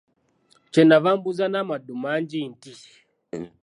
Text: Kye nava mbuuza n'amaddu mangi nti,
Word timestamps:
Kye 0.71 0.81
nava 0.85 1.09
mbuuza 1.17 1.45
n'amaddu 1.49 1.93
mangi 2.03 2.39
nti, 2.51 2.73